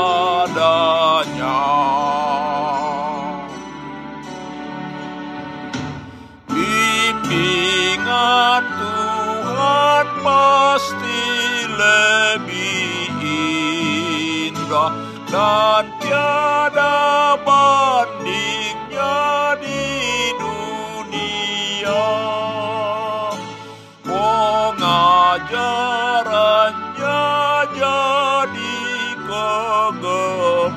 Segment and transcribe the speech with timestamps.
[6.51, 11.25] Bimbingan Tuhan pasti
[11.66, 13.09] lebih
[14.53, 14.94] indah
[15.31, 16.97] dan tiada
[17.44, 18.06] bandingnya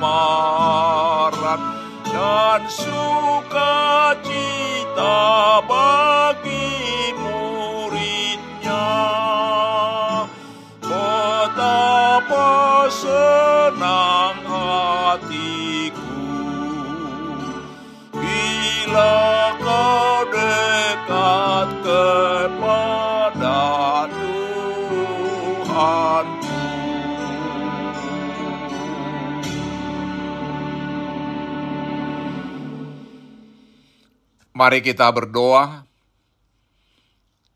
[0.01, 1.61] kegemaran
[2.09, 4.01] dan sukacita
[5.69, 8.89] bagi muridnya.
[10.81, 12.49] Betapa
[12.89, 16.10] senang hatiku
[34.61, 35.89] Mari kita berdoa.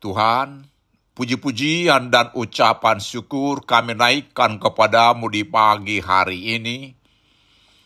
[0.01, 0.65] Tuhan,
[1.13, 6.97] puji-pujian dan ucapan syukur kami naikkan kepadamu di pagi hari ini.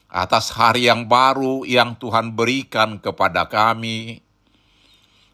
[0.07, 4.24] Atas hari yang baru yang Tuhan berikan kepada kami.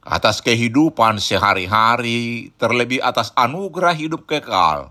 [0.02, 4.90] Atas kehidupan sehari-hari, terlebih atas anugerah hidup kekal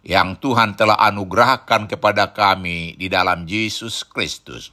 [0.00, 4.72] yang Tuhan telah anugerahkan kepada kami di dalam Yesus Kristus.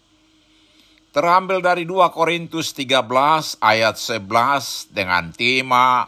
[1.11, 6.07] terambil dari 2 Korintus 13 ayat 11 dengan tema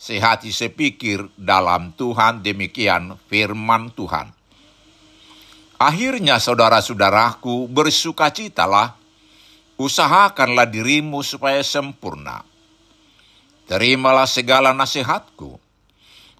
[0.00, 4.32] sehati sepikir dalam Tuhan demikian firman Tuhan.
[5.80, 8.96] Akhirnya saudara-saudaraku bersukacitalah,
[9.80, 12.44] usahakanlah dirimu supaya sempurna.
[13.64, 15.56] Terimalah segala nasihatku.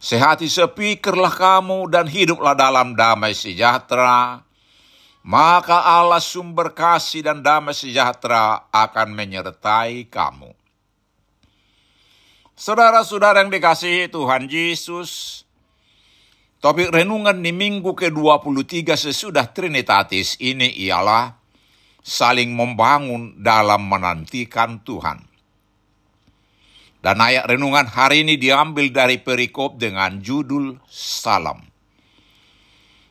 [0.01, 4.45] Sehati sepikirlah kamu dan hiduplah dalam damai sejahtera.
[5.21, 10.57] Maka Allah sumber kasih dan damai sejahtera akan menyertai kamu.
[12.57, 15.45] Saudara-saudara yang dikasihi Tuhan Yesus,
[16.61, 21.37] topik renungan di minggu ke-23 sesudah Trinitatis ini ialah
[22.05, 25.25] saling membangun dalam menantikan Tuhan.
[27.01, 31.70] Dan ayat renungan hari ini diambil dari perikop dengan judul Salam.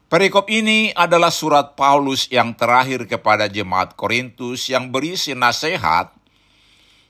[0.10, 6.10] Perikop ini adalah surat Paulus yang terakhir kepada jemaat Korintus yang berisi nasihat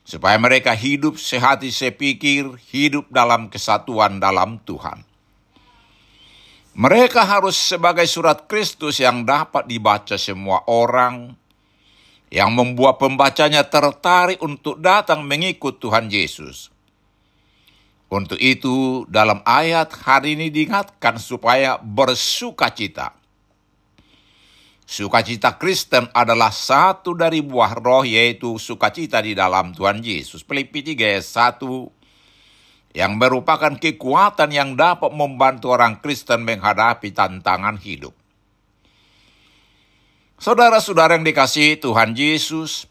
[0.04, 5.07] supaya mereka hidup sehati sepikir, hidup dalam kesatuan dalam Tuhan.
[6.75, 11.40] Mereka harus sebagai surat Kristus yang dapat dibaca semua orang,
[12.28, 16.68] yang membuat pembacanya tertarik untuk datang mengikut Tuhan Yesus.
[18.09, 23.19] Untuk itu, dalam ayat hari ini diingatkan supaya bersuka cita
[24.89, 30.41] Sukacita Kristen adalah satu dari buah roh yaitu sukacita di dalam Tuhan Yesus.
[30.41, 38.17] Filipi 3 ayat 1 yang merupakan kekuatan yang dapat membantu orang Kristen menghadapi tantangan hidup.
[40.41, 42.89] Saudara-saudara yang dikasihi Tuhan Yesus,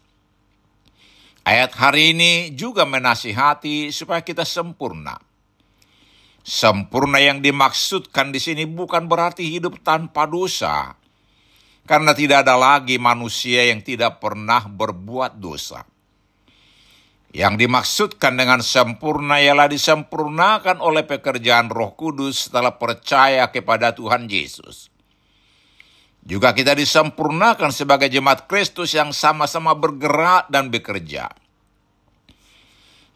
[1.49, 5.17] ayat hari ini juga menasihati supaya kita sempurna.
[6.45, 10.93] Sempurna yang dimaksudkan di sini bukan berarti hidup tanpa dosa,
[11.89, 15.83] karena tidak ada lagi manusia yang tidak pernah berbuat dosa.
[17.29, 24.89] Yang dimaksudkan dengan sempurna ialah disempurnakan oleh pekerjaan Roh Kudus setelah percaya kepada Tuhan Yesus.
[26.25, 31.29] Juga kita disempurnakan sebagai jemaat Kristus yang sama-sama bergerak dan bekerja.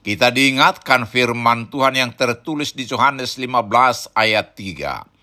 [0.03, 5.13] Kita diingatkan firman Tuhan yang tertulis di Yohanes 15 ayat 3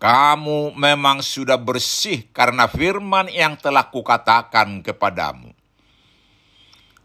[0.00, 5.52] kamu memang sudah bersih karena firman yang telah kukatakan kepadamu.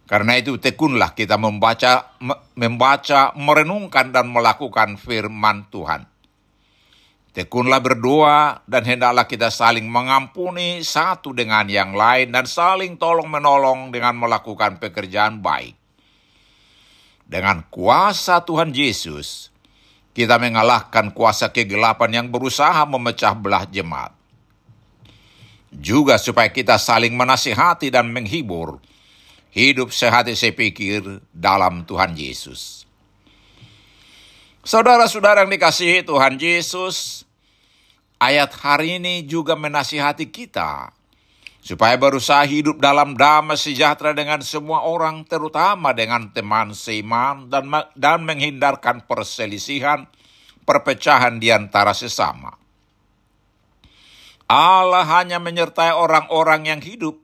[0.08, 2.16] Karena itu tekunlah kita membaca,
[2.56, 6.08] membaca, merenungkan dan melakukan firman Tuhan.
[7.36, 13.92] Tekunlah berdoa dan hendaklah kita saling mengampuni satu dengan yang lain dan saling tolong menolong
[13.92, 15.85] dengan melakukan pekerjaan baik.
[17.26, 19.50] Dengan kuasa Tuhan Yesus,
[20.14, 24.14] kita mengalahkan kuasa kegelapan yang berusaha memecah belah jemaat.
[25.76, 28.80] Juga supaya kita saling menasihati dan menghibur,
[29.52, 32.88] hidup sehati sepikir dalam Tuhan Yesus.
[34.64, 37.28] Saudara-saudara yang dikasihi Tuhan Yesus,
[38.22, 40.96] ayat hari ini juga menasihati kita
[41.66, 47.66] supaya berusaha hidup dalam damai sejahtera dengan semua orang, terutama dengan teman seiman, dan,
[47.98, 50.06] dan menghindarkan perselisihan,
[50.62, 52.54] perpecahan di antara sesama.
[54.46, 57.18] Allah hanya menyertai orang-orang yang hidup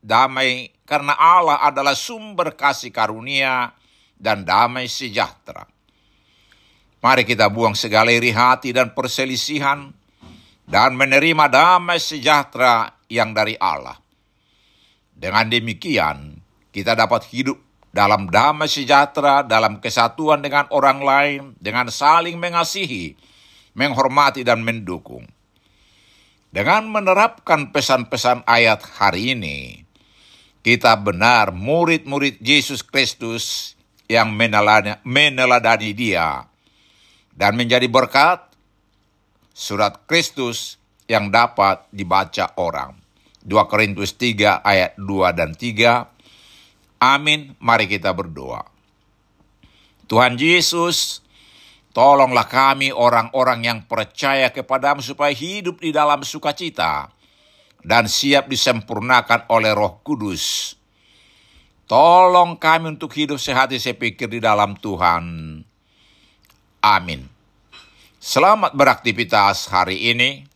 [0.00, 3.76] damai karena Allah adalah sumber kasih karunia
[4.16, 5.68] dan damai sejahtera.
[7.04, 9.92] Mari kita buang segala iri hati dan perselisihan
[10.64, 13.98] dan menerima damai sejahtera yang dari Allah.
[15.16, 16.38] Dengan demikian,
[16.74, 17.56] kita dapat hidup
[17.88, 23.16] dalam damai sejahtera, dalam kesatuan dengan orang lain, dengan saling mengasihi,
[23.72, 25.24] menghormati, dan mendukung.
[26.52, 29.84] Dengan menerapkan pesan-pesan ayat hari ini,
[30.60, 36.46] kita benar murid-murid Yesus Kristus yang meneladani, dia
[37.36, 38.48] dan menjadi berkat
[39.52, 42.94] surat Kristus yang dapat dibaca orang.
[43.46, 46.10] 2 Korintus 3 ayat 2 dan 3.
[46.98, 48.66] Amin, mari kita berdoa.
[50.06, 51.22] Tuhan Yesus,
[51.94, 57.10] tolonglah kami orang-orang yang percaya kepadamu supaya hidup di dalam sukacita
[57.86, 60.74] dan siap disempurnakan oleh roh kudus.
[61.86, 65.22] Tolong kami untuk hidup sehati sepikir di dalam Tuhan.
[66.82, 67.30] Amin.
[68.18, 70.55] Selamat beraktivitas hari ini.